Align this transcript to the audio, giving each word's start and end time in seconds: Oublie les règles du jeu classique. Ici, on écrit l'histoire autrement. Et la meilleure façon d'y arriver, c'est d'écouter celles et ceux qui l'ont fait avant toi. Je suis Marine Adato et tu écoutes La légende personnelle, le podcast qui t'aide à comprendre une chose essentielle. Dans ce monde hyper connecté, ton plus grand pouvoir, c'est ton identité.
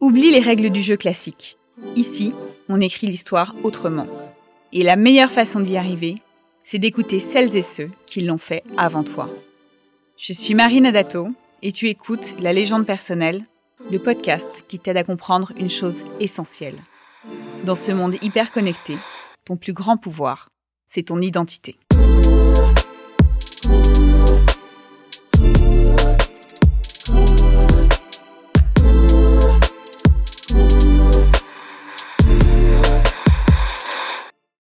Oublie 0.00 0.30
les 0.30 0.38
règles 0.38 0.70
du 0.70 0.80
jeu 0.80 0.96
classique. 0.96 1.58
Ici, 1.96 2.32
on 2.68 2.80
écrit 2.80 3.08
l'histoire 3.08 3.52
autrement. 3.64 4.06
Et 4.72 4.84
la 4.84 4.94
meilleure 4.94 5.32
façon 5.32 5.58
d'y 5.58 5.76
arriver, 5.76 6.14
c'est 6.62 6.78
d'écouter 6.78 7.18
celles 7.18 7.56
et 7.56 7.62
ceux 7.62 7.90
qui 8.06 8.20
l'ont 8.20 8.38
fait 8.38 8.62
avant 8.76 9.02
toi. 9.02 9.28
Je 10.16 10.32
suis 10.32 10.54
Marine 10.54 10.86
Adato 10.86 11.30
et 11.62 11.72
tu 11.72 11.88
écoutes 11.88 12.36
La 12.40 12.52
légende 12.52 12.86
personnelle, 12.86 13.44
le 13.90 13.98
podcast 13.98 14.64
qui 14.68 14.78
t'aide 14.78 14.98
à 14.98 15.02
comprendre 15.02 15.52
une 15.58 15.70
chose 15.70 16.04
essentielle. 16.20 16.78
Dans 17.64 17.74
ce 17.74 17.90
monde 17.90 18.14
hyper 18.22 18.52
connecté, 18.52 18.96
ton 19.44 19.56
plus 19.56 19.72
grand 19.72 19.96
pouvoir, 19.96 20.48
c'est 20.86 21.06
ton 21.06 21.20
identité. 21.20 21.76